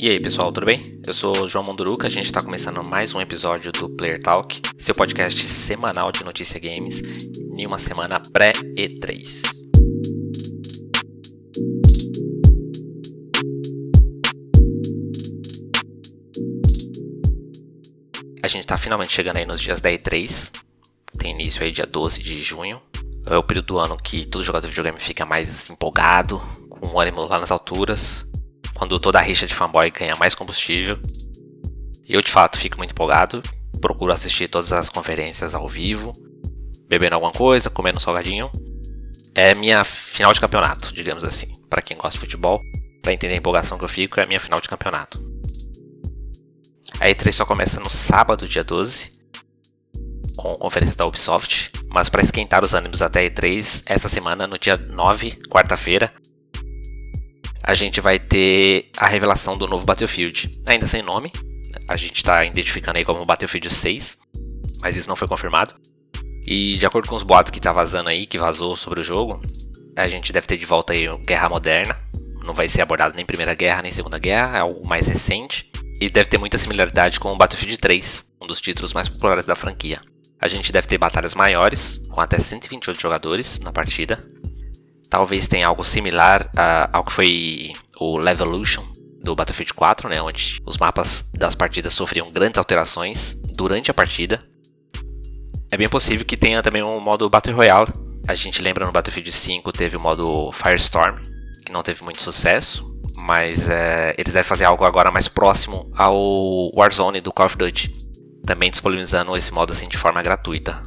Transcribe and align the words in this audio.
E 0.00 0.08
aí 0.08 0.20
pessoal, 0.20 0.52
tudo 0.52 0.66
bem? 0.66 0.76
Eu 1.04 1.12
sou 1.12 1.42
o 1.42 1.48
João 1.48 1.64
Monduruca, 1.64 2.06
a 2.06 2.10
gente 2.10 2.26
está 2.26 2.40
começando 2.40 2.88
mais 2.88 3.12
um 3.16 3.20
episódio 3.20 3.72
do 3.72 3.90
Player 3.90 4.22
Talk, 4.22 4.62
seu 4.78 4.94
podcast 4.94 5.42
semanal 5.42 6.12
de 6.12 6.22
notícia 6.22 6.60
games, 6.60 7.02
em 7.58 7.66
uma 7.66 7.80
semana 7.80 8.22
pré-E3. 8.32 9.42
A 18.40 18.46
gente 18.46 18.62
está 18.62 18.78
finalmente 18.78 19.12
chegando 19.12 19.38
aí 19.38 19.44
nos 19.44 19.60
dias 19.60 19.80
da 19.80 19.90
E3, 19.90 20.52
tem 21.18 21.32
início 21.32 21.64
aí 21.64 21.72
dia 21.72 21.86
12 21.86 22.22
de 22.22 22.40
junho, 22.40 22.80
é 23.26 23.36
o 23.36 23.42
período 23.42 23.66
do 23.66 23.78
ano 23.80 23.96
que 23.96 24.24
todo 24.26 24.44
jogador 24.44 24.68
de 24.68 24.70
videogame 24.70 25.00
fica 25.00 25.26
mais 25.26 25.68
empolgado, 25.68 26.38
com 26.70 26.86
o 26.86 27.00
ânimo 27.00 27.26
lá 27.26 27.40
nas 27.40 27.50
alturas, 27.50 28.27
quando 28.78 28.98
toda 29.00 29.18
a 29.18 29.22
rixa 29.22 29.46
de 29.46 29.54
fanboy 29.54 29.90
ganha 29.90 30.14
mais 30.16 30.34
combustível. 30.34 30.98
Eu 32.08 32.22
de 32.22 32.30
fato 32.30 32.56
fico 32.56 32.78
muito 32.78 32.92
empolgado, 32.92 33.42
procuro 33.80 34.12
assistir 34.12 34.48
todas 34.48 34.72
as 34.72 34.88
conferências 34.88 35.52
ao 35.52 35.68
vivo, 35.68 36.12
bebendo 36.88 37.16
alguma 37.16 37.32
coisa, 37.32 37.68
comendo 37.68 37.98
um 37.98 38.00
salgadinho. 38.00 38.50
É 39.34 39.54
minha 39.54 39.84
final 39.84 40.32
de 40.32 40.40
campeonato, 40.40 40.92
digamos 40.92 41.24
assim. 41.24 41.48
Para 41.68 41.82
quem 41.82 41.96
gosta 41.96 42.12
de 42.12 42.20
futebol, 42.20 42.60
para 43.02 43.12
entender 43.12 43.34
a 43.34 43.38
empolgação 43.38 43.76
que 43.76 43.84
eu 43.84 43.88
fico, 43.88 44.20
é 44.20 44.26
minha 44.26 44.40
final 44.40 44.60
de 44.60 44.68
campeonato. 44.68 45.22
A 47.00 47.06
E3 47.08 47.32
só 47.32 47.44
começa 47.44 47.78
no 47.80 47.90
sábado, 47.90 48.48
dia 48.48 48.64
12, 48.64 49.20
com 50.36 50.52
a 50.52 50.58
conferência 50.58 50.96
da 50.96 51.06
Ubisoft, 51.06 51.72
mas 51.88 52.08
para 52.08 52.22
esquentar 52.22 52.64
os 52.64 52.74
ânimos 52.74 53.02
até 53.02 53.20
a 53.20 53.30
E3, 53.30 53.82
essa 53.86 54.08
semana, 54.08 54.46
no 54.46 54.58
dia 54.58 54.76
9, 54.76 55.32
quarta-feira, 55.48 56.12
a 57.68 57.74
gente 57.74 58.00
vai 58.00 58.18
ter 58.18 58.88
a 58.96 59.06
revelação 59.06 59.54
do 59.54 59.68
novo 59.68 59.84
Battlefield. 59.84 60.58
Ainda 60.66 60.86
sem 60.86 61.02
nome, 61.02 61.30
a 61.86 61.98
gente 61.98 62.16
está 62.16 62.42
identificando 62.42 62.96
aí 62.96 63.04
como 63.04 63.26
Battlefield 63.26 63.68
6, 63.68 64.16
mas 64.80 64.96
isso 64.96 65.06
não 65.06 65.14
foi 65.14 65.28
confirmado. 65.28 65.74
E 66.46 66.78
de 66.78 66.86
acordo 66.86 67.10
com 67.10 67.14
os 67.14 67.22
boatos 67.22 67.50
que 67.50 67.60
tá 67.60 67.70
vazando 67.70 68.08
aí, 68.08 68.24
que 68.24 68.38
vazou 68.38 68.74
sobre 68.74 69.00
o 69.00 69.04
jogo, 69.04 69.38
a 69.94 70.08
gente 70.08 70.32
deve 70.32 70.46
ter 70.46 70.56
de 70.56 70.64
volta 70.64 70.94
aí 70.94 71.06
Guerra 71.26 71.50
Moderna. 71.50 71.94
Não 72.46 72.54
vai 72.54 72.68
ser 72.68 72.80
abordado 72.80 73.14
nem 73.14 73.26
Primeira 73.26 73.52
Guerra 73.54 73.82
nem 73.82 73.92
Segunda 73.92 74.18
Guerra, 74.18 74.56
é 74.56 74.60
algo 74.60 74.88
mais 74.88 75.06
recente. 75.06 75.70
E 76.00 76.08
deve 76.08 76.30
ter 76.30 76.38
muita 76.38 76.56
similaridade 76.56 77.20
com 77.20 77.30
o 77.34 77.36
Battlefield 77.36 77.76
3, 77.76 78.24
um 78.40 78.46
dos 78.46 78.62
títulos 78.62 78.94
mais 78.94 79.10
populares 79.10 79.44
da 79.44 79.54
franquia. 79.54 80.00
A 80.40 80.48
gente 80.48 80.72
deve 80.72 80.88
ter 80.88 80.96
batalhas 80.96 81.34
maiores, 81.34 82.00
com 82.08 82.18
até 82.18 82.38
128 82.38 82.98
jogadores 82.98 83.60
na 83.60 83.72
partida, 83.72 84.24
Talvez 85.10 85.48
tenha 85.48 85.66
algo 85.66 85.84
similar 85.84 86.50
ao 86.92 87.04
que 87.04 87.12
foi 87.12 87.72
o 87.98 88.18
Levolution 88.18 88.84
do 89.22 89.34
Battlefield 89.34 89.74
4, 89.74 90.08
né, 90.08 90.22
onde 90.22 90.58
os 90.64 90.78
mapas 90.78 91.30
das 91.36 91.54
partidas 91.54 91.92
sofriam 91.92 92.30
grandes 92.30 92.58
alterações 92.58 93.36
durante 93.56 93.90
a 93.90 93.94
partida. 93.94 94.42
É 95.70 95.76
bem 95.76 95.88
possível 95.88 96.24
que 96.24 96.36
tenha 96.36 96.62
também 96.62 96.82
um 96.82 97.00
modo 97.00 97.28
Battle 97.28 97.54
Royale. 97.54 97.90
A 98.26 98.34
gente 98.34 98.62
lembra 98.62 98.86
no 98.86 98.92
Battlefield 98.92 99.30
5 99.32 99.72
teve 99.72 99.96
o 99.96 100.00
modo 100.00 100.52
Firestorm, 100.52 101.16
que 101.64 101.72
não 101.72 101.82
teve 101.82 102.02
muito 102.04 102.22
sucesso, 102.22 102.86
mas 103.16 103.68
é, 103.68 104.14
eles 104.16 104.32
devem 104.32 104.48
fazer 104.48 104.64
algo 104.64 104.84
agora 104.84 105.10
mais 105.10 105.28
próximo 105.28 105.90
ao 105.94 106.70
Warzone 106.74 107.20
do 107.20 107.32
Call 107.32 107.46
of 107.46 107.56
Duty, 107.56 107.88
também 108.46 108.70
disponibilizando 108.70 109.36
esse 109.36 109.52
modo 109.52 109.72
assim 109.72 109.88
de 109.88 109.98
forma 109.98 110.22
gratuita 110.22 110.80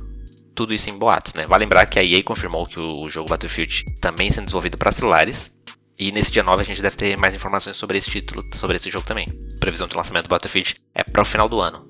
tudo 0.55 0.73
isso 0.73 0.89
em 0.89 0.97
boatos, 0.97 1.33
né? 1.33 1.45
Vale 1.47 1.65
lembrar 1.65 1.85
que 1.85 1.99
a 1.99 2.03
EA 2.03 2.23
confirmou 2.23 2.65
que 2.65 2.79
o 2.79 3.09
jogo 3.09 3.29
Battlefield 3.29 3.85
também 3.99 4.31
sendo 4.31 4.45
desenvolvido 4.45 4.77
para 4.77 4.91
celulares. 4.91 5.55
E 5.99 6.11
nesse 6.11 6.31
dia 6.31 6.43
9 6.43 6.63
a 6.63 6.65
gente 6.65 6.81
deve 6.81 6.95
ter 6.95 7.17
mais 7.17 7.35
informações 7.35 7.77
sobre 7.77 7.97
esse 7.97 8.09
título, 8.09 8.43
sobre 8.55 8.77
esse 8.77 8.89
jogo 8.89 9.05
também. 9.05 9.25
A 9.55 9.59
previsão 9.59 9.87
de 9.87 9.95
lançamento 9.95 10.25
do 10.25 10.29
Battlefield 10.29 10.75
é 10.95 11.03
para 11.03 11.21
o 11.21 11.25
final 11.25 11.47
do 11.47 11.59
ano. 11.59 11.87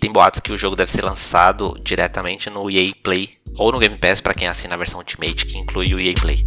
Tem 0.00 0.10
boatos 0.10 0.40
que 0.40 0.52
o 0.52 0.56
jogo 0.56 0.76
deve 0.76 0.90
ser 0.90 1.04
lançado 1.04 1.78
diretamente 1.84 2.48
no 2.48 2.70
EA 2.70 2.92
Play 3.02 3.30
ou 3.56 3.70
no 3.70 3.78
Game 3.78 3.96
Pass 3.96 4.20
para 4.20 4.32
quem 4.32 4.48
assina 4.48 4.74
a 4.74 4.78
versão 4.78 4.98
Ultimate, 4.98 5.44
que 5.44 5.58
inclui 5.58 5.92
o 5.94 6.00
EA 6.00 6.14
Play. 6.14 6.42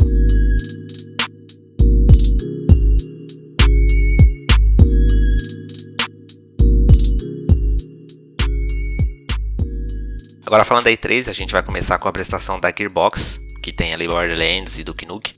Agora 10.54 10.66
falando 10.66 10.84
da 10.84 10.92
E3, 10.92 11.30
a 11.30 11.34
gente 11.34 11.52
vai 11.52 11.64
começar 11.64 11.98
com 11.98 12.08
a 12.08 12.12
apresentação 12.12 12.60
da 12.60 12.72
Gearbox, 12.72 13.40
que 13.64 13.74
tem 13.74 13.92
ali 13.92 14.08
Borderlands 14.08 14.78
e 14.78 14.84
Duke 14.84 15.04
Nukem. 15.04 15.34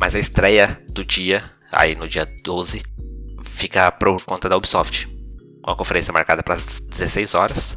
Mas 0.00 0.16
a 0.16 0.18
estreia 0.18 0.82
do 0.90 1.04
dia, 1.04 1.44
aí 1.70 1.94
no 1.94 2.08
dia 2.08 2.26
12, 2.42 2.82
fica 3.44 3.92
por 3.92 4.24
conta 4.24 4.48
da 4.48 4.56
Ubisoft. 4.56 5.06
Com 5.62 5.70
a 5.70 5.76
conferência 5.76 6.14
marcada 6.14 6.42
para 6.42 6.54
as 6.54 6.80
16 6.80 7.34
horas. 7.34 7.76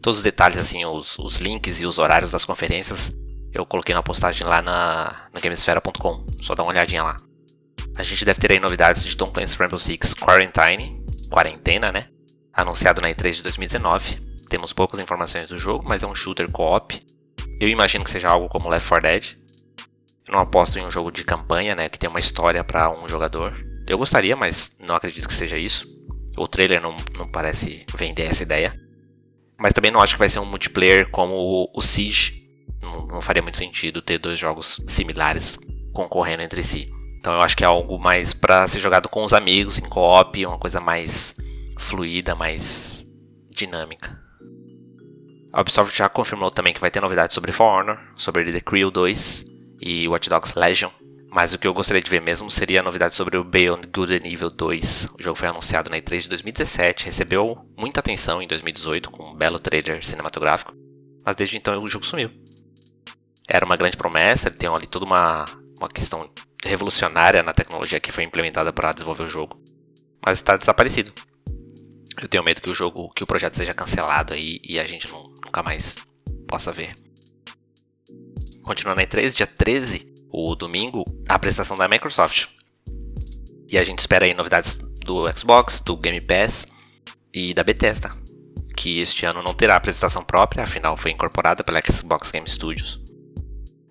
Todos 0.00 0.16
os 0.16 0.24
detalhes, 0.24 0.56
assim, 0.56 0.82
os, 0.82 1.18
os, 1.18 1.36
links 1.36 1.82
e 1.82 1.84
os 1.84 1.98
horários 1.98 2.30
das 2.30 2.46
conferências, 2.46 3.12
eu 3.52 3.66
coloquei 3.66 3.94
na 3.94 4.02
postagem 4.02 4.46
lá 4.46 4.62
na, 4.62 5.28
na 5.30 5.40
Gamesfera.com. 5.42 6.24
Só 6.40 6.54
dá 6.54 6.62
uma 6.62 6.72
olhadinha 6.72 7.02
lá. 7.02 7.16
A 7.96 8.02
gente 8.02 8.24
deve 8.24 8.40
ter 8.40 8.50
aí 8.50 8.58
novidades 8.58 9.04
de 9.04 9.14
Tom 9.14 9.28
Clancy's 9.28 9.56
Rainbow 9.56 9.78
Six 9.78 10.14
Quarantine, 10.14 11.04
quarentena, 11.28 11.92
né? 11.92 12.06
Anunciado 12.50 13.02
na 13.02 13.10
E3 13.10 13.32
de 13.32 13.42
2019 13.42 14.31
temos 14.52 14.70
poucas 14.70 15.00
informações 15.00 15.48
do 15.48 15.56
jogo, 15.56 15.86
mas 15.88 16.02
é 16.02 16.06
um 16.06 16.14
shooter 16.14 16.52
co-op. 16.52 17.02
Eu 17.58 17.68
imagino 17.68 18.04
que 18.04 18.10
seja 18.10 18.28
algo 18.28 18.50
como 18.50 18.68
Left 18.68 18.86
4 18.86 19.08
Dead. 19.08 19.36
Eu 20.28 20.34
não 20.34 20.40
aposto 20.40 20.78
em 20.78 20.84
um 20.84 20.90
jogo 20.90 21.10
de 21.10 21.24
campanha, 21.24 21.74
né, 21.74 21.88
que 21.88 21.98
tem 21.98 22.10
uma 22.10 22.20
história 22.20 22.62
para 22.62 22.90
um 22.90 23.08
jogador. 23.08 23.54
Eu 23.88 23.96
gostaria, 23.96 24.36
mas 24.36 24.70
não 24.78 24.94
acredito 24.94 25.26
que 25.26 25.32
seja 25.32 25.56
isso. 25.56 25.88
O 26.36 26.46
trailer 26.46 26.82
não, 26.82 26.94
não 27.16 27.32
parece 27.32 27.86
vender 27.96 28.24
essa 28.24 28.42
ideia. 28.42 28.78
Mas 29.58 29.72
também 29.72 29.90
não 29.90 30.02
acho 30.02 30.14
que 30.14 30.18
vai 30.18 30.28
ser 30.28 30.38
um 30.38 30.44
multiplayer 30.44 31.10
como 31.10 31.34
o, 31.34 31.70
o 31.74 31.80
Siege. 31.80 32.46
Não, 32.82 33.06
não 33.06 33.22
faria 33.22 33.40
muito 33.40 33.56
sentido 33.56 34.02
ter 34.02 34.18
dois 34.18 34.38
jogos 34.38 34.82
similares 34.86 35.58
concorrendo 35.94 36.42
entre 36.42 36.62
si. 36.62 36.90
Então 37.18 37.32
eu 37.32 37.40
acho 37.40 37.56
que 37.56 37.64
é 37.64 37.66
algo 37.66 37.98
mais 37.98 38.34
para 38.34 38.68
ser 38.68 38.80
jogado 38.80 39.08
com 39.08 39.24
os 39.24 39.32
amigos 39.32 39.78
em 39.78 39.88
co-op, 39.88 40.44
uma 40.44 40.58
coisa 40.58 40.78
mais 40.78 41.34
fluida, 41.78 42.34
mais 42.34 43.06
dinâmica. 43.50 44.20
A 45.52 45.60
Ubisoft 45.60 45.96
já 45.96 46.08
confirmou 46.08 46.50
também 46.50 46.72
que 46.72 46.80
vai 46.80 46.90
ter 46.90 47.02
novidades 47.02 47.34
sobre 47.34 47.52
For 47.52 47.66
Honor, 47.66 47.98
sobre 48.16 48.50
The 48.50 48.60
Crew 48.60 48.90
2 48.90 49.44
e 49.82 50.08
Watch 50.08 50.30
Dogs 50.30 50.58
Legion. 50.58 50.90
Mas 51.30 51.52
o 51.52 51.58
que 51.58 51.66
eu 51.66 51.74
gostaria 51.74 52.02
de 52.02 52.10
ver 52.10 52.22
mesmo 52.22 52.50
seria 52.50 52.80
a 52.80 52.82
novidade 52.82 53.14
sobre 53.14 53.36
o 53.36 53.44
Beyond 53.44 53.88
Good 53.88 54.14
and 54.14 54.26
Evil 54.26 54.50
2. 54.50 55.10
O 55.18 55.22
jogo 55.22 55.36
foi 55.36 55.48
anunciado 55.48 55.90
na 55.90 55.98
E3 55.98 56.20
de 56.20 56.28
2017, 56.30 57.04
recebeu 57.04 57.66
muita 57.76 58.00
atenção 58.00 58.40
em 58.40 58.46
2018 58.46 59.10
com 59.10 59.30
um 59.30 59.34
belo 59.34 59.58
trailer 59.58 60.04
cinematográfico, 60.04 60.74
mas 61.24 61.36
desde 61.36 61.56
então 61.56 61.82
o 61.82 61.86
jogo 61.86 62.04
sumiu. 62.04 62.30
Era 63.48 63.66
uma 63.66 63.76
grande 63.76 63.96
promessa, 63.96 64.48
ele 64.48 64.56
tem 64.56 64.68
ali 64.68 64.86
toda 64.86 65.04
uma, 65.04 65.44
uma 65.78 65.88
questão 65.88 66.30
revolucionária 66.64 67.42
na 67.42 67.52
tecnologia 67.52 68.00
que 68.00 68.12
foi 68.12 68.24
implementada 68.24 68.72
para 68.72 68.92
desenvolver 68.92 69.24
o 69.24 69.30
jogo, 69.30 69.58
mas 70.24 70.38
está 70.38 70.54
desaparecido. 70.54 71.12
Eu 72.22 72.28
tenho 72.28 72.44
medo 72.44 72.62
que 72.62 72.70
o 72.70 72.74
jogo, 72.74 73.08
que 73.08 73.24
o 73.24 73.26
projeto 73.26 73.56
seja 73.56 73.74
cancelado 73.74 74.32
aí 74.32 74.60
e 74.62 74.78
a 74.78 74.84
gente 74.84 75.10
não, 75.10 75.34
nunca 75.44 75.60
mais 75.60 75.96
possa 76.46 76.70
ver. 76.70 76.94
Continuando 78.62 79.00
em 79.00 79.06
3, 79.06 79.34
dia 79.34 79.46
13, 79.46 80.06
o 80.30 80.54
domingo, 80.54 81.04
a 81.28 81.34
apresentação 81.34 81.76
da 81.76 81.88
Microsoft. 81.88 82.46
E 83.68 83.76
a 83.76 83.82
gente 83.82 83.98
espera 83.98 84.24
aí 84.24 84.34
novidades 84.34 84.74
do 85.04 85.26
Xbox, 85.36 85.80
do 85.80 85.96
Game 85.96 86.20
Pass 86.20 86.64
e 87.34 87.52
da 87.52 87.64
Bethesda, 87.64 88.08
que 88.76 89.00
este 89.00 89.26
ano 89.26 89.42
não 89.42 89.52
terá 89.52 89.74
apresentação 89.74 90.22
própria, 90.22 90.62
afinal 90.62 90.96
foi 90.96 91.10
incorporada 91.10 91.64
pela 91.64 91.82
Xbox 91.84 92.30
Game 92.30 92.48
Studios. 92.48 93.00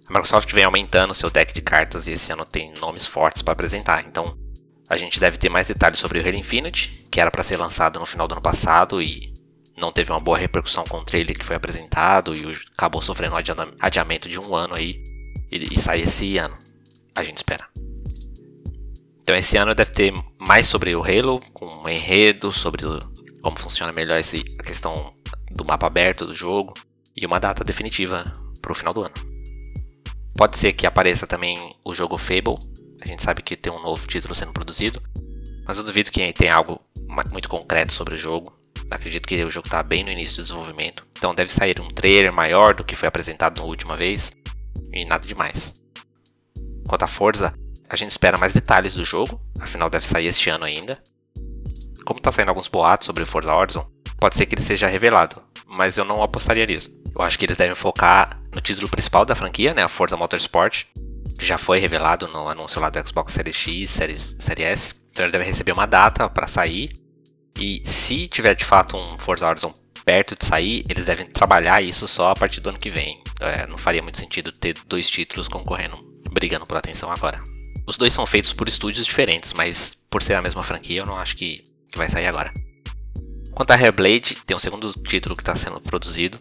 A 0.07 0.13
Microsoft 0.13 0.53
vem 0.53 0.63
aumentando 0.63 1.13
seu 1.13 1.29
deck 1.29 1.53
de 1.53 1.61
cartas 1.61 2.07
e 2.07 2.11
esse 2.11 2.31
ano 2.31 2.45
tem 2.45 2.73
nomes 2.79 3.05
fortes 3.05 3.41
para 3.41 3.51
apresentar, 3.51 4.05
então 4.07 4.37
a 4.91 4.97
gente 4.97 5.21
deve 5.21 5.37
ter 5.37 5.47
mais 5.47 5.67
detalhes 5.67 5.97
sobre 5.99 6.19
o 6.19 6.21
Halo 6.21 6.35
Infinite, 6.35 6.93
que 7.09 7.21
era 7.21 7.31
para 7.31 7.43
ser 7.43 7.55
lançado 7.55 7.97
no 7.97 8.05
final 8.05 8.27
do 8.27 8.33
ano 8.33 8.41
passado 8.41 9.01
e 9.01 9.33
não 9.77 9.89
teve 9.89 10.11
uma 10.11 10.19
boa 10.19 10.37
repercussão 10.37 10.83
com 10.83 10.97
o 10.97 11.05
trailer 11.05 11.39
que 11.39 11.45
foi 11.45 11.55
apresentado 11.55 12.35
e 12.35 12.43
acabou 12.73 13.01
sofrendo 13.01 13.35
um 13.35 13.37
adiamento 13.79 14.27
de 14.27 14.37
um 14.37 14.53
ano 14.53 14.75
aí 14.75 15.01
e, 15.49 15.79
sai 15.79 16.01
esse 16.01 16.37
ano. 16.37 16.53
A 17.15 17.23
gente 17.23 17.37
espera. 17.37 17.65
Então 19.21 19.33
esse 19.33 19.55
ano 19.55 19.73
deve 19.73 19.91
ter 19.91 20.13
mais 20.37 20.67
sobre 20.67 20.93
o 20.93 21.01
Halo, 21.01 21.39
com 21.53 21.65
um 21.83 21.87
enredo, 21.87 22.51
sobre 22.51 22.83
como 23.41 23.57
funciona 23.57 23.93
melhor 23.93 24.19
esse, 24.19 24.43
a 24.59 24.63
questão 24.63 25.13
do 25.51 25.63
mapa 25.63 25.87
aberto 25.87 26.25
do 26.25 26.35
jogo 26.35 26.73
e 27.15 27.25
uma 27.25 27.39
data 27.39 27.63
definitiva 27.63 28.25
para 28.61 28.73
o 28.73 28.75
final 28.75 28.93
do 28.93 29.03
ano. 29.03 29.15
Pode 30.35 30.57
ser 30.57 30.73
que 30.73 30.85
apareça 30.85 31.25
também 31.25 31.77
o 31.85 31.93
jogo 31.93 32.17
Fable, 32.17 32.55
a 33.01 33.07
gente 33.07 33.23
sabe 33.23 33.41
que 33.41 33.55
tem 33.55 33.73
um 33.73 33.81
novo 33.81 34.05
título 34.07 34.35
sendo 34.35 34.53
produzido, 34.53 35.01
mas 35.65 35.77
eu 35.77 35.83
duvido 35.83 36.11
que 36.11 36.33
tenha 36.33 36.55
algo 36.55 36.79
muito 37.31 37.49
concreto 37.49 37.93
sobre 37.93 38.13
o 38.13 38.17
jogo. 38.17 38.57
Acredito 38.89 39.27
que 39.27 39.43
o 39.43 39.51
jogo 39.51 39.67
está 39.67 39.81
bem 39.81 40.03
no 40.03 40.11
início 40.11 40.37
do 40.37 40.43
desenvolvimento, 40.43 41.05
então 41.17 41.33
deve 41.33 41.51
sair 41.51 41.79
um 41.79 41.89
trailer 41.89 42.33
maior 42.33 42.73
do 42.73 42.83
que 42.83 42.95
foi 42.95 43.07
apresentado 43.07 43.59
na 43.59 43.65
última 43.65 43.95
vez 43.95 44.31
e 44.93 45.05
nada 45.05 45.25
demais. 45.25 45.81
Quanto 46.87 47.03
à 47.03 47.07
Forza, 47.07 47.53
a 47.89 47.95
gente 47.95 48.11
espera 48.11 48.37
mais 48.37 48.53
detalhes 48.53 48.93
do 48.93 49.05
jogo, 49.05 49.41
afinal 49.59 49.89
deve 49.89 50.05
sair 50.05 50.27
este 50.27 50.49
ano 50.49 50.65
ainda. 50.65 51.01
como 52.05 52.19
tá 52.19 52.31
saindo 52.31 52.49
alguns 52.49 52.67
boatos 52.67 53.05
sobre 53.05 53.23
o 53.23 53.25
Forza 53.25 53.53
Horizon, 53.53 53.89
pode 54.17 54.35
ser 54.35 54.45
que 54.45 54.55
ele 54.55 54.61
seja 54.61 54.87
revelado, 54.87 55.41
mas 55.65 55.97
eu 55.97 56.03
não 56.03 56.21
apostaria 56.21 56.65
nisso. 56.65 56.91
Eu 57.15 57.21
acho 57.21 57.39
que 57.39 57.45
eles 57.45 57.57
devem 57.57 57.75
focar 57.75 58.41
no 58.53 58.61
título 58.61 58.89
principal 58.89 59.25
da 59.25 59.35
franquia, 59.35 59.73
né, 59.73 59.83
a 59.83 59.87
Forza 59.87 60.17
Motorsport, 60.17 60.85
já 61.39 61.57
foi 61.57 61.79
revelado 61.79 62.27
no 62.27 62.47
anúncio 62.47 62.79
lá 62.81 62.89
do 62.89 63.07
Xbox 63.07 63.33
Series 63.33 63.55
X, 63.55 63.89
Series, 63.89 64.35
Series 64.39 64.67
S. 64.67 65.03
Então 65.11 65.25
ele 65.25 65.31
deve 65.31 65.45
receber 65.45 65.71
uma 65.71 65.85
data 65.85 66.29
para 66.29 66.47
sair. 66.47 66.93
E 67.59 67.81
se 67.85 68.27
tiver 68.27 68.55
de 68.55 68.65
fato 68.65 68.97
um 68.97 69.19
Forza 69.19 69.47
Horizon 69.47 69.71
perto 70.05 70.35
de 70.35 70.45
sair, 70.45 70.83
eles 70.89 71.05
devem 71.05 71.27
trabalhar 71.27 71.81
isso 71.81 72.07
só 72.07 72.31
a 72.31 72.35
partir 72.35 72.59
do 72.61 72.69
ano 72.69 72.79
que 72.79 72.89
vem. 72.89 73.21
É, 73.39 73.67
não 73.67 73.77
faria 73.77 74.01
muito 74.01 74.17
sentido 74.17 74.51
ter 74.51 74.75
dois 74.87 75.09
títulos 75.09 75.47
concorrendo, 75.47 75.97
brigando 76.31 76.65
por 76.65 76.77
atenção 76.77 77.11
agora. 77.11 77.41
Os 77.87 77.97
dois 77.97 78.13
são 78.13 78.25
feitos 78.25 78.53
por 78.53 78.67
estúdios 78.67 79.05
diferentes, 79.05 79.53
mas 79.53 79.97
por 80.09 80.23
ser 80.23 80.35
a 80.35 80.41
mesma 80.41 80.63
franquia, 80.63 81.01
eu 81.01 81.05
não 81.05 81.17
acho 81.17 81.35
que, 81.35 81.63
que 81.91 81.97
vai 81.97 82.09
sair 82.09 82.27
agora. 82.27 82.53
Quanto 83.53 83.71
a 83.71 83.75
Hairblade, 83.75 84.37
tem 84.45 84.55
um 84.55 84.59
segundo 84.59 84.91
título 84.93 85.35
que 85.35 85.41
está 85.41 85.55
sendo 85.55 85.81
produzido, 85.81 86.39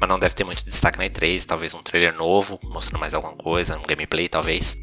mas 0.00 0.08
não 0.08 0.18
deve 0.18 0.34
ter 0.34 0.44
muito 0.44 0.64
destaque 0.64 0.98
na 0.98 1.06
E3, 1.06 1.44
talvez 1.44 1.74
um 1.74 1.82
trailer 1.82 2.14
novo, 2.14 2.58
mostrando 2.66 3.00
mais 3.00 3.14
alguma 3.14 3.34
coisa, 3.34 3.76
um 3.76 3.82
gameplay 3.82 4.28
talvez. 4.28 4.78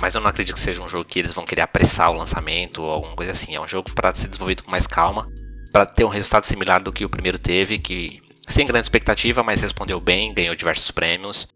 Mas 0.00 0.14
eu 0.14 0.20
não 0.20 0.28
acredito 0.28 0.54
que 0.54 0.60
seja 0.60 0.82
um 0.82 0.88
jogo 0.88 1.04
que 1.04 1.18
eles 1.18 1.32
vão 1.32 1.44
querer 1.44 1.62
apressar 1.62 2.10
o 2.10 2.16
lançamento 2.16 2.82
ou 2.82 2.90
alguma 2.90 3.14
coisa 3.14 3.32
assim. 3.32 3.54
É 3.54 3.60
um 3.60 3.68
jogo 3.68 3.92
para 3.94 4.14
ser 4.14 4.26
desenvolvido 4.26 4.64
com 4.64 4.70
mais 4.70 4.86
calma, 4.86 5.28
para 5.70 5.86
ter 5.86 6.04
um 6.04 6.08
resultado 6.08 6.44
similar 6.44 6.82
do 6.82 6.92
que 6.92 7.04
o 7.04 7.08
primeiro 7.08 7.38
teve, 7.38 7.78
que 7.78 8.20
sem 8.48 8.66
grande 8.66 8.86
expectativa, 8.86 9.42
mas 9.42 9.62
respondeu 9.62 10.00
bem, 10.00 10.34
ganhou 10.34 10.54
diversos 10.54 10.90
prêmios. 10.90 11.48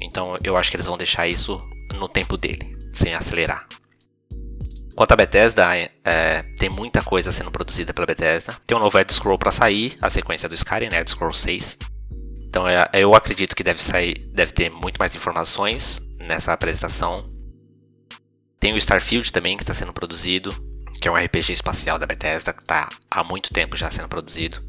Então 0.00 0.36
eu 0.42 0.56
acho 0.56 0.70
que 0.70 0.76
eles 0.76 0.86
vão 0.86 0.98
deixar 0.98 1.28
isso 1.28 1.58
no 1.94 2.08
tempo 2.08 2.36
dele, 2.36 2.76
sem 2.92 3.14
acelerar. 3.14 3.66
Quanto 4.96 5.12
a 5.12 5.16
Bethesda, 5.16 5.76
é, 5.76 5.90
é 6.04 6.42
tem 6.58 6.70
muita 6.70 7.02
coisa 7.02 7.30
sendo 7.30 7.50
produzida 7.50 7.92
pela 7.92 8.06
Bethesda. 8.06 8.56
Tem 8.66 8.76
um 8.76 8.80
novo 8.80 8.98
Elder 8.98 9.14
Scroll 9.14 9.38
para 9.38 9.52
sair, 9.52 9.96
a 10.02 10.08
sequência 10.08 10.48
do 10.48 10.54
Skyrim, 10.54 10.88
né, 10.88 10.98
Elder 10.98 11.10
Scroll 11.10 11.34
6. 11.34 11.78
Então 12.56 12.66
é, 12.66 12.88
eu 12.94 13.14
acredito 13.14 13.54
que 13.54 13.62
deve 13.62 13.82
sair, 13.82 14.14
deve 14.28 14.50
ter 14.50 14.70
muito 14.70 14.96
mais 14.96 15.14
informações 15.14 16.00
nessa 16.18 16.54
apresentação. 16.54 17.30
Tem 18.58 18.72
o 18.72 18.78
Starfield 18.78 19.30
também 19.30 19.58
que 19.58 19.62
está 19.62 19.74
sendo 19.74 19.92
produzido, 19.92 20.50
que 20.98 21.06
é 21.06 21.10
um 21.10 21.16
RPG 21.16 21.52
espacial 21.52 21.98
da 21.98 22.06
Bethesda 22.06 22.54
que 22.54 22.62
está 22.62 22.88
há 23.10 23.22
muito 23.22 23.50
tempo 23.50 23.76
já 23.76 23.90
sendo 23.90 24.08
produzido. 24.08 24.66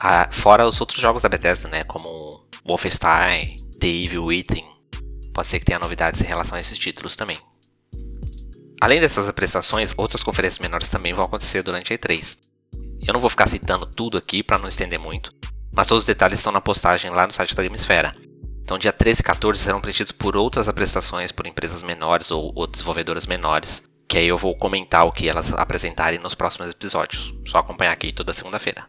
Ah, 0.00 0.28
fora 0.32 0.66
os 0.66 0.80
outros 0.80 1.00
jogos 1.00 1.22
da 1.22 1.28
Bethesda, 1.28 1.68
né, 1.68 1.84
como 1.84 2.44
Wolfenstein, 2.66 3.54
The 3.78 3.86
Evil 3.86 4.24
Within. 4.24 4.64
Pode 5.32 5.46
ser 5.46 5.60
que 5.60 5.64
tenha 5.64 5.78
novidades 5.78 6.20
em 6.20 6.26
relação 6.26 6.58
a 6.58 6.60
esses 6.60 6.76
títulos 6.76 7.14
também. 7.14 7.38
Além 8.80 9.00
dessas 9.00 9.28
apresentações, 9.28 9.94
outras 9.96 10.24
conferências 10.24 10.58
menores 10.58 10.88
também 10.88 11.14
vão 11.14 11.24
acontecer 11.24 11.62
durante 11.62 11.92
a 11.92 11.96
E3. 11.96 12.36
Eu 13.06 13.12
não 13.12 13.20
vou 13.20 13.30
ficar 13.30 13.46
citando 13.46 13.86
tudo 13.86 14.18
aqui 14.18 14.42
para 14.42 14.58
não 14.58 14.66
estender 14.66 14.98
muito, 14.98 15.32
mas 15.78 15.86
todos 15.86 16.02
os 16.02 16.08
detalhes 16.08 16.40
estão 16.40 16.52
na 16.52 16.60
postagem 16.60 17.08
lá 17.08 17.24
no 17.24 17.32
site 17.32 17.54
da 17.54 17.62
Gamesfera. 17.62 18.12
Então, 18.64 18.76
dia 18.76 18.92
13 18.92 19.20
e 19.20 19.22
14 19.22 19.62
serão 19.62 19.80
preenchidos 19.80 20.10
por 20.10 20.36
outras 20.36 20.68
apresentações 20.68 21.30
por 21.30 21.46
empresas 21.46 21.84
menores 21.84 22.32
ou, 22.32 22.50
ou 22.56 22.66
desenvolvedoras 22.66 23.26
menores, 23.26 23.84
que 24.08 24.18
aí 24.18 24.26
eu 24.26 24.36
vou 24.36 24.56
comentar 24.56 25.06
o 25.06 25.12
que 25.12 25.28
elas 25.28 25.52
apresentarem 25.52 26.18
nos 26.18 26.34
próximos 26.34 26.68
episódios. 26.68 27.32
Só 27.46 27.58
acompanhar 27.58 27.92
aqui 27.92 28.12
toda 28.12 28.32
segunda-feira. 28.32 28.86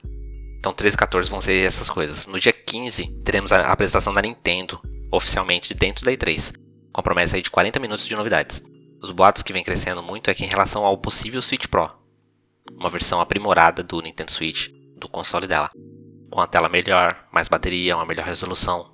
Então, 0.58 0.74
13 0.74 0.96
e 0.96 0.98
14 0.98 1.30
vão 1.30 1.40
ser 1.40 1.64
essas 1.64 1.92
coisas. 1.92 2.26
No 2.26 2.40
dia 2.40 2.52
15, 2.52 3.06
teremos 3.24 3.52
a 3.52 3.72
apresentação 3.72 4.12
da 4.12 4.24
Nintendo, 4.24 4.82
oficialmente 5.12 5.76
dentro 5.76 6.04
da 6.04 6.12
E3, 6.12 6.56
com 6.92 7.02
a 7.02 7.04
promessa 7.04 7.36
aí 7.36 7.44
de 7.44 7.52
40 7.52 7.80
minutos 7.80 8.08
de 8.08 8.16
novidades. 8.16 8.64
Os 9.00 9.12
boatos 9.12 9.44
que 9.44 9.54
vem 9.54 9.64
crescendo 9.64 10.02
muito 10.02 10.32
é 10.32 10.34
que 10.34 10.44
em 10.44 10.50
relação 10.50 10.84
ao 10.84 10.98
possível 10.98 11.40
Switch 11.40 11.68
Pro, 11.68 11.92
uma 12.76 12.90
versão 12.90 13.22
aprimorada 13.22 13.84
do 13.84 14.02
Nintendo 14.02 14.32
Switch, 14.32 14.70
do 14.98 15.08
console 15.08 15.46
dela 15.46 15.70
com 16.30 16.42
a 16.42 16.48
tela 16.48 16.70
melhor, 16.70 17.28
mais 17.32 17.48
bateria, 17.48 17.96
uma 17.96 18.06
melhor 18.06 18.26
resolução. 18.26 18.94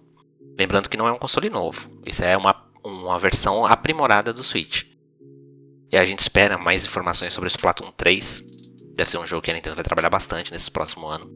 Lembrando 0.57 0.89
que 0.89 0.97
não 0.97 1.07
é 1.07 1.11
um 1.11 1.17
console 1.17 1.49
novo, 1.49 1.89
isso 2.05 2.23
é 2.23 2.37
uma, 2.37 2.55
uma 2.83 3.19
versão 3.19 3.65
aprimorada 3.65 4.33
do 4.33 4.43
Switch. 4.43 4.83
E 5.91 5.97
a 5.97 6.05
gente 6.05 6.19
espera 6.19 6.57
mais 6.57 6.85
informações 6.85 7.33
sobre 7.33 7.47
o 7.47 7.51
Splatoon 7.51 7.87
3. 7.87 8.43
Deve 8.95 9.09
ser 9.09 9.17
um 9.17 9.27
jogo 9.27 9.41
que 9.41 9.51
a 9.51 9.53
Nintendo 9.53 9.75
vai 9.75 9.83
trabalhar 9.83 10.09
bastante 10.09 10.51
nesse 10.51 10.71
próximo 10.71 11.05
ano, 11.07 11.29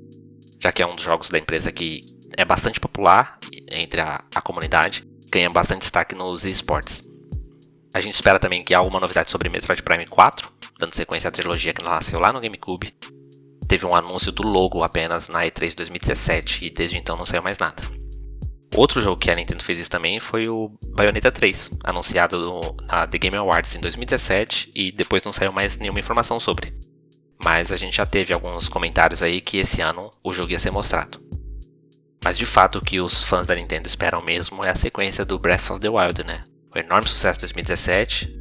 já 0.60 0.72
que 0.72 0.82
é 0.82 0.88
um 0.88 0.96
dos 0.96 1.04
jogos 1.04 1.30
da 1.30 1.38
empresa 1.38 1.72
que 1.72 2.02
é 2.38 2.46
bastante 2.46 2.80
popular 2.80 3.38
entre 3.72 4.02
a, 4.02 4.24
a 4.34 4.42
comunidade, 4.42 5.04
ganha 5.32 5.50
bastante 5.50 5.82
destaque 5.82 6.16
nos 6.16 6.46
esportes. 6.46 7.10
A 7.94 8.00
gente 8.00 8.14
espera 8.14 8.40
também 8.40 8.64
que 8.64 8.74
há 8.74 8.78
alguma 8.78 9.00
novidade 9.00 9.32
sobre 9.32 9.50
Metroid 9.50 9.82
Prime 9.82 10.06
4, 10.06 10.52
dando 10.80 10.96
sequência 10.96 11.28
à 11.28 11.32
trilogia 11.32 11.74
que 11.74 11.84
nasceu 11.84 12.20
lá 12.20 12.32
no 12.32 12.40
GameCube, 12.40 12.94
teve 13.70 13.86
um 13.86 13.94
anúncio 13.94 14.32
do 14.32 14.42
logo 14.42 14.84
apenas 14.84 15.28
na 15.28 15.44
E3 15.44 15.76
2017 15.76 16.66
e 16.66 16.70
desde 16.72 16.98
então 16.98 17.16
não 17.16 17.26
saiu 17.26 17.44
mais 17.44 17.60
nada. 17.60 17.84
Outro 18.76 19.00
jogo 19.00 19.18
que 19.18 19.30
a 19.30 19.36
Nintendo 19.36 19.64
fez 19.64 19.78
isso 19.78 19.90
também 19.90 20.20
foi 20.20 20.50
o 20.50 20.72
Bayonetta 20.96 21.32
3, 21.32 21.70
anunciado 21.84 22.76
na 22.88 23.06
The 23.06 23.18
Game 23.20 23.38
Awards 23.38 23.76
em 23.76 23.80
2017 23.80 24.72
e 24.76 24.92
depois 24.92 25.24
não 25.24 25.32
saiu 25.32 25.52
mais 25.52 25.78
nenhuma 25.78 26.00
informação 26.00 26.40
sobre. 26.40 26.74
Mas 27.44 27.72
a 27.72 27.78
gente 27.78 27.98
já 27.98 28.08
teve 28.08 28.34
alguns 28.34 28.68
comentários 28.68 29.22
aí 29.22 29.40
que 29.40 29.58
esse 29.58 29.82
ano 29.82 30.10
o 30.24 30.34
jogo 30.34 30.52
ia 30.52 30.60
ser 30.60 30.72
mostrado. 30.72 31.22
Mas 32.24 32.38
de 32.38 32.48
fato 32.48 32.80
o 32.80 32.82
que 32.82 33.00
os 33.00 33.24
fãs 33.24 33.46
da 33.46 33.56
Nintendo 33.56 33.88
esperam 33.88 34.22
mesmo 34.22 34.66
é 34.66 34.72
a 34.72 34.76
sequência 34.76 35.24
do 35.24 35.38
Breath 35.38 35.70
of 35.70 35.80
the 35.80 35.90
Wild, 35.90 36.24
né? 36.24 36.42
O 36.76 36.80
enorme 36.80 37.08
sucesso 37.08 37.38
de 37.38 37.46
2017, 37.46 38.36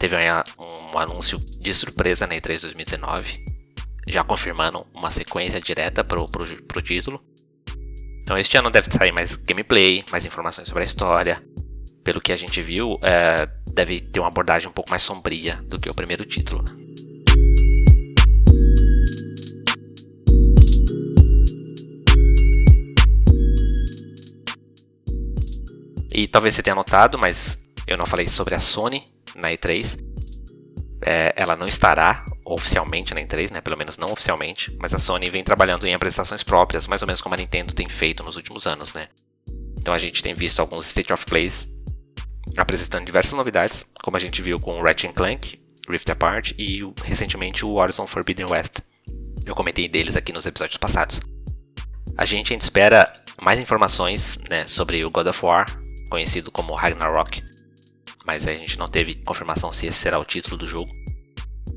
teve 0.00 0.16
um 0.58 0.98
anúncio 0.98 1.38
de 1.38 1.72
surpresa 1.72 2.26
na 2.26 2.34
E3 2.34 2.60
2019 2.60 3.53
já 4.06 4.22
confirmando 4.22 4.86
uma 4.94 5.10
sequência 5.10 5.60
direta 5.60 6.04
pro, 6.04 6.26
pro 6.28 6.82
título. 6.82 7.22
Então 8.22 8.38
este 8.38 8.56
ano 8.56 8.70
deve 8.70 8.90
sair 8.90 9.12
mais 9.12 9.36
gameplay, 9.36 10.04
mais 10.10 10.24
informações 10.24 10.68
sobre 10.68 10.82
a 10.82 10.86
história. 10.86 11.42
Pelo 12.02 12.20
que 12.20 12.32
a 12.32 12.36
gente 12.36 12.60
viu, 12.62 12.98
é, 13.02 13.48
deve 13.72 14.00
ter 14.00 14.20
uma 14.20 14.28
abordagem 14.28 14.68
um 14.68 14.72
pouco 14.72 14.90
mais 14.90 15.02
sombria 15.02 15.56
do 15.68 15.78
que 15.78 15.90
o 15.90 15.94
primeiro 15.94 16.24
título. 16.24 16.64
E 26.14 26.28
talvez 26.28 26.54
você 26.54 26.62
tenha 26.62 26.76
notado, 26.76 27.18
mas 27.18 27.58
eu 27.86 27.98
não 27.98 28.06
falei 28.06 28.28
sobre 28.28 28.54
a 28.54 28.60
Sony 28.60 29.02
na 29.34 29.50
E3. 29.50 29.98
É, 31.04 31.34
ela 31.36 31.56
não 31.56 31.66
estará 31.66 32.24
oficialmente 32.44 33.14
na 33.14 33.20
E3, 33.20 33.52
né? 33.52 33.60
Pelo 33.60 33.78
menos 33.78 33.96
não 33.96 34.12
oficialmente, 34.12 34.76
mas 34.78 34.92
a 34.92 34.98
Sony 34.98 35.30
vem 35.30 35.42
trabalhando 35.42 35.86
em 35.86 35.94
apresentações 35.94 36.42
próprias, 36.42 36.86
mais 36.86 37.00
ou 37.02 37.06
menos 37.06 37.20
como 37.20 37.34
a 37.34 37.38
Nintendo 37.38 37.72
tem 37.72 37.88
feito 37.88 38.22
nos 38.22 38.36
últimos 38.36 38.66
anos, 38.66 38.92
né? 38.92 39.08
Então 39.78 39.94
a 39.94 39.98
gente 39.98 40.22
tem 40.22 40.34
visto 40.34 40.60
alguns 40.60 40.86
State 40.86 41.12
of 41.12 41.24
Plays 41.24 41.68
apresentando 42.56 43.06
diversas 43.06 43.32
novidades, 43.32 43.86
como 44.02 44.16
a 44.16 44.20
gente 44.20 44.42
viu 44.42 44.60
com 44.60 44.80
Ratchet 44.80 45.12
Clank, 45.12 45.58
Rift 45.88 46.10
Apart 46.10 46.52
e 46.58 46.80
recentemente 47.04 47.64
o 47.64 47.74
Horizon 47.74 48.06
Forbidden 48.06 48.46
West. 48.46 48.80
Eu 49.46 49.54
comentei 49.54 49.88
deles 49.88 50.16
aqui 50.16 50.32
nos 50.32 50.46
episódios 50.46 50.76
passados. 50.76 51.20
A 52.16 52.24
gente 52.24 52.52
ainda 52.52 52.64
espera 52.64 53.12
mais 53.42 53.58
informações 53.58 54.38
né, 54.48 54.66
sobre 54.66 55.04
o 55.04 55.10
God 55.10 55.26
of 55.26 55.44
War, 55.44 55.66
conhecido 56.08 56.50
como 56.50 56.74
Ragnarok, 56.74 57.42
mas 58.24 58.46
a 58.46 58.52
gente 58.52 58.78
não 58.78 58.88
teve 58.88 59.16
confirmação 59.16 59.72
se 59.72 59.86
esse 59.86 59.98
será 59.98 60.18
o 60.18 60.24
título 60.24 60.56
do 60.56 60.66
jogo 60.66 60.90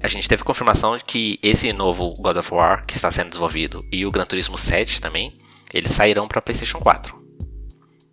a 0.01 0.08
gente 0.08 0.27
teve 0.27 0.44
confirmação 0.44 0.96
de 0.96 1.04
que 1.04 1.38
esse 1.42 1.72
novo 1.74 2.13
God 2.22 2.38
of 2.38 2.54
War 2.54 2.86
que 2.86 2.96
está 2.96 3.12
sendo 3.12 3.30
desenvolvido 3.30 3.80
e 3.92 4.06
o 4.06 4.12
Gran 4.12 4.25
Turismo 4.25 4.58
7 4.58 5.01
também, 5.01 5.30
eles 5.74 5.92
sairão 5.92 6.27
para 6.27 6.42
PlayStation 6.42 6.80
4. 6.80 7.25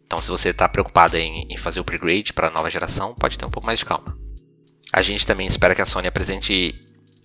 Então, 0.07 0.21
se 0.21 0.29
você 0.29 0.51
está 0.51 0.69
preocupado 0.69 1.17
em, 1.17 1.47
em, 1.51 1.57
fazer 1.57 1.81
o 1.81 1.83
upgrade 1.83 2.33
para 2.33 2.49
a 2.49 2.51
nova 2.51 2.71
geração, 2.71 3.15
pode 3.15 3.39
ter 3.39 3.45
um 3.45 3.51
pouco 3.51 3.67
mais 3.67 3.79
de 3.79 3.85
calma. 3.85 4.17
A 4.93 5.03
gente 5.03 5.27
também 5.27 5.47
espera 5.47 5.75
que 5.75 5.83
a 5.83 5.87
Sony 5.87 6.07
apresente 6.07 6.75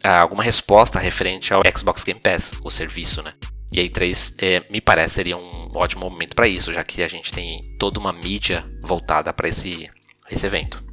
ah, 0.03 0.21
alguma 0.21 0.43
resposta 0.43 0.97
referente 0.97 1.53
ao 1.53 1.61
Xbox 1.75 2.03
Game 2.03 2.19
Pass, 2.19 2.53
o 2.63 2.71
serviço, 2.71 3.21
né? 3.21 3.33
E 3.71 3.79
a 3.79 3.83
E3 3.83 4.35
é, 4.41 4.61
me 4.71 4.81
parece 4.81 5.15
seria 5.15 5.37
um 5.37 5.69
ótimo 5.75 6.09
momento 6.09 6.35
para 6.35 6.47
isso, 6.47 6.71
já 6.71 6.83
que 6.83 7.03
a 7.03 7.07
gente 7.07 7.31
tem 7.31 7.59
toda 7.77 7.99
uma 7.99 8.11
mídia 8.11 8.65
voltada 8.83 9.31
para 9.31 9.47
esse, 9.47 9.89
esse 10.31 10.45
evento. 10.45 10.83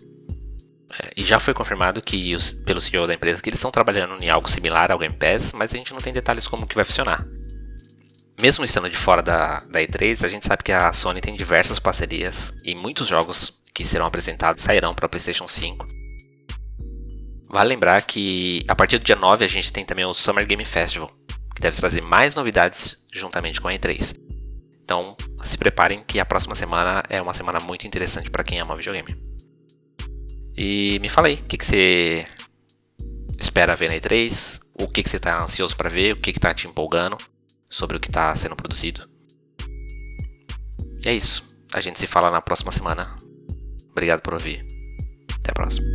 E 1.17 1.25
já 1.25 1.39
foi 1.39 1.55
confirmado 1.55 2.01
que 2.03 2.35
os, 2.35 2.53
pelo 2.53 2.81
CEO 2.81 3.07
da 3.07 3.15
empresa 3.15 3.43
que 3.43 3.49
eles 3.49 3.59
estão 3.59 3.71
trabalhando 3.71 4.23
em 4.23 4.31
algo 4.31 4.49
similar 4.49 4.91
ao 4.91 4.99
Game 4.99 5.15
Pass, 5.15 5.53
mas 5.53 5.73
a 5.73 5.77
gente 5.77 5.93
não 5.93 6.01
tem 6.01 6.13
detalhes 6.13 6.47
como 6.47 6.67
que 6.67 6.75
vai 6.75 6.85
funcionar. 6.85 7.25
Mesmo 8.41 8.65
estando 8.65 8.91
de 8.91 8.97
fora 8.97 9.23
da, 9.23 9.61
da 9.61 9.81
E3, 9.81 10.25
a 10.25 10.29
gente 10.29 10.47
sabe 10.47 10.63
que 10.63 10.73
a 10.73 10.93
Sony 10.93 11.21
tem 11.21 11.35
diversas 11.35 11.79
parcerias 11.79 12.53
e 12.65 12.75
muitos 12.75 13.09
jogos 13.09 13.59
que 13.73 13.85
serão 13.85 14.07
apresentados 14.07 14.63
sairão 14.63 14.95
para 14.95 15.09
PlayStation 15.09 15.49
5. 15.49 15.87
Vale 17.49 17.69
lembrar 17.69 18.03
que 18.03 18.63
a 18.69 18.75
partir 18.75 18.99
do 18.99 19.05
dia 19.05 19.17
9 19.17 19.45
a 19.45 19.49
gente 19.49 19.73
tem 19.73 19.85
também 19.85 20.05
o 20.05 20.13
Summer 20.13 20.47
Game 20.47 20.65
Festival, 20.65 21.11
que 21.55 21.63
deve 21.63 21.77
trazer 21.77 22.03
mais 22.03 22.35
novidades 22.35 22.99
juntamente 23.13 23.61
com 23.61 23.69
a 23.69 23.73
E3. 23.73 24.17
Então 24.85 25.17
se 25.43 25.57
preparem 25.57 26.03
que 26.07 26.21
a 26.21 26.25
próxima 26.25 26.55
semana 26.55 27.03
é 27.09 27.21
uma 27.23 27.33
semana 27.33 27.59
muito 27.61 27.87
interessante 27.87 28.31
para 28.31 28.45
quem 28.45 28.61
ama 28.61 28.77
videogame. 28.77 29.17
E 30.57 30.99
me 31.01 31.09
fala 31.09 31.29
aí, 31.29 31.35
o 31.35 31.45
que, 31.45 31.59
que 31.59 31.65
você 31.65 32.27
espera 33.39 33.77
ver 33.77 33.89
na 33.89 33.97
E3? 33.97 34.67
o 34.79 34.89
que, 34.89 35.03
que 35.03 35.09
você 35.09 35.17
está 35.17 35.43
ansioso 35.43 35.77
para 35.77 35.89
ver, 35.89 36.13
o 36.13 36.21
que 36.21 36.31
está 36.31 36.53
te 36.53 36.67
empolgando 36.67 37.17
sobre 37.69 37.97
o 37.97 38.01
que 38.01 38.09
está 38.09 38.35
sendo 38.37 38.57
produzido. 38.57 39.09
E 41.05 41.09
é 41.09 41.15
isso. 41.15 41.43
A 41.73 41.81
gente 41.81 41.99
se 41.99 42.07
fala 42.07 42.31
na 42.31 42.41
próxima 42.41 42.71
semana. 42.71 43.17
Obrigado 43.91 44.21
por 44.21 44.35
ouvir. 44.35 44.65
Até 45.39 45.51
a 45.51 45.55
próxima. 45.55 45.87